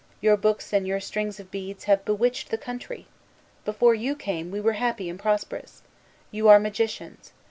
Your 0.19 0.35
books 0.35 0.73
and 0.73 0.87
your 0.87 0.99
strings 0.99 1.39
of 1.39 1.51
beads 1.51 1.83
have 1.83 2.03
bewitched 2.05 2.49
the 2.49 2.57
country. 2.57 3.05
Before 3.65 3.93
you 3.93 4.15
came, 4.15 4.49
we 4.49 4.59
were 4.59 4.73
happy 4.73 5.11
and 5.11 5.19
prosperous. 5.19 5.83
You 6.31 6.47
are 6.47 6.57
magicians. 6.57 7.33